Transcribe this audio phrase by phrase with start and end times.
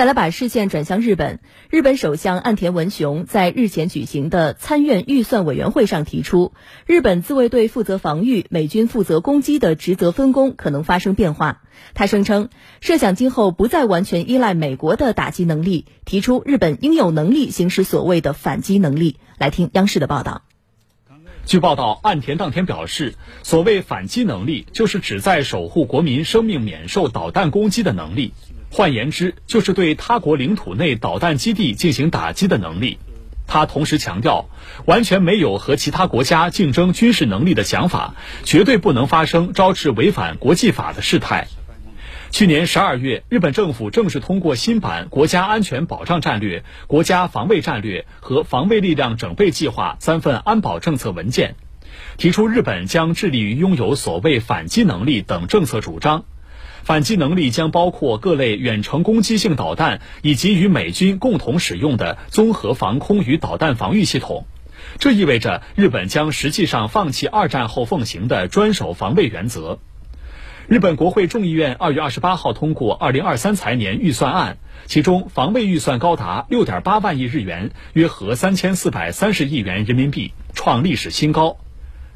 [0.00, 6.54] 再来把视线转向日本，日本首相岸田文雄在日前举行的参院预算委员会上提出，
[6.86, 11.60] 日本自卫队负责防御，美军负责攻击的职责分工可能发生变化。
[11.92, 12.48] 他声称，
[12.80, 19.18] 设想今后不再完全依赖美国的打击能力，提出日本应有能力行使所谓的反击能力。
[19.36, 20.44] 来听央视的报道。
[21.44, 28.32] 据报道，岸田当天表示，所谓反击能力，就是指在守护国民生命免受导弹攻击的能力。
[28.70, 32.98] 换言之，就是对他国领土内导弹基地进行打击的能力。
[33.48, 34.48] 他同时强调，
[34.86, 38.14] 完全没有和其他国家竞争军事能力的想法，
[38.44, 41.48] 绝对不能发生招致违反国际法的事态。
[42.30, 51.56] 去年十二月，日本政府正式通过新版《国家安全保障战略》《国家防卫战略》和《防卫力量整备计划》三份安保政策文件，
[52.18, 56.24] 提出日本将致力于拥有所谓反击能力等政策主张。
[56.82, 64.46] 反击能力将包括各类远程攻击性导弹，以及与美军共同使用的综合防空与导弹防御系统。
[64.98, 69.78] 这意味着日本将实际上放弃二战后奉行的专守防卫原则。
[70.68, 81.56] 日本国会众议院二月二十八号通过二零二三财年预算案，其中防卫预算高达六点八万亿日元，约合三千四百三十亿元人民币，创历史新高。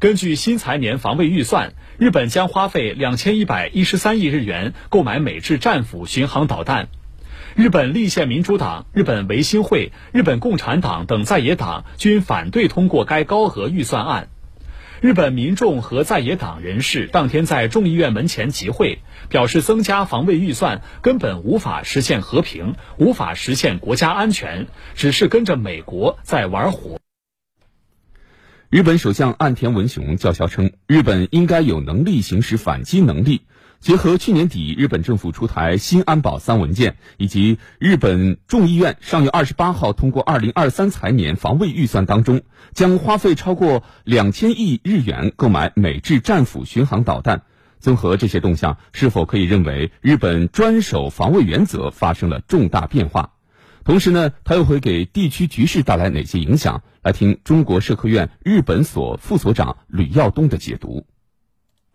[0.00, 6.88] 根据新财年防卫预算，日本将花费两千一百一十三亿日元购买美制战斧巡航导弹。
[7.54, 14.28] 日本立宪民主党、日本维新会、日本共产党等在野党均反对通过该高额预算案。
[15.02, 26.98] 日本民众和在野党人士当天在众议院门前集会，表示增加防卫预算根本无法实现和平，无法实现国家安全，只是跟着美国在玩火。
[28.70, 33.42] 日本首相岸田文雄叫嚣称，日本应该有能力行使反击能力。
[33.80, 47.42] 结合去年底日本政府出台新安保三文件，以及日本众议院上月二十八号通过二零二三财年防卫预算当中，将花费超过两千亿日元购买美制战斧巡航导弹。
[47.80, 53.32] 综合这些动向，是否可以认为日本专守防卫原则发生了重大变化？
[53.84, 56.82] 同时呢，它又会给地区局势带来哪些影响？
[57.02, 61.04] 来听中国社科院日本所副所长吕耀东的解读。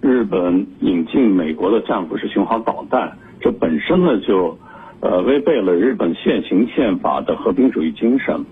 [0.02, 4.58] 日本引进美国的战斧式巡航导弹，这本身呢就
[5.00, 8.46] 呃违背了日本现行宪法的和平主义精神。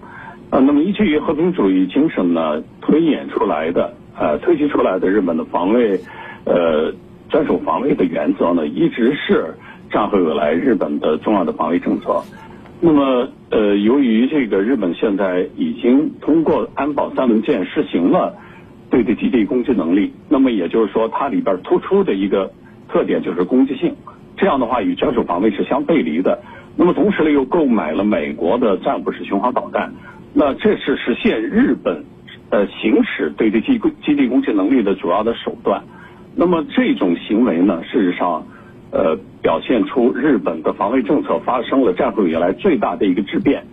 [0.52, 6.00] 呃，那么依据于和平主义精神呢，推演出来的呃推及出来的日本的防卫
[6.46, 6.94] 呃
[7.30, 9.56] 专属防卫的原则呢，一直是
[9.90, 12.24] 战后以来日本的重要的防卫政策。
[12.86, 18.36] 那么，呃，由于这个日本现在已经通过安保三文件实行了
[18.90, 22.52] 对对基地攻击能力，那么也就是说，它里边突出的一个
[22.90, 23.96] 特点就是攻击性，
[24.36, 26.38] 这样的话与专守防卫是相背离的。
[26.76, 29.94] 那么同时呢，又购买了美国的战斧式巡航导弹，
[30.34, 32.04] 那这是实现日本
[32.50, 35.82] 呃行使对对基基地攻击能力的主要的手段。
[36.36, 38.46] 那么这种行为呢，事实上。
[38.94, 43.64] 呃，表现出日本的防卫政策发生了战后以来最大的一个质变。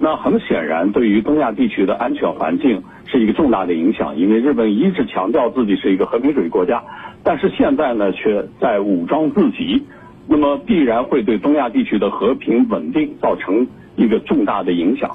[0.00, 4.16] 那很显然，对于东亚地区的安全环境是一个重大的影响。
[4.16, 6.82] 因为日本一直强调自己是一个和平主义国家，
[7.22, 9.84] 但是现在呢，却在武装自己，
[10.26, 15.08] 那么必然会对东亚地区的和平稳定造成一个重大的影响。